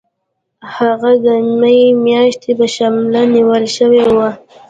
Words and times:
هغه 0.75 1.11
د 1.25 1.27
می 1.59 1.79
میاشتې 2.05 2.51
په 2.59 2.65
شلمه 2.73 3.21
نیول 3.33 3.63
شوی 3.75 4.03
و. 4.15 4.17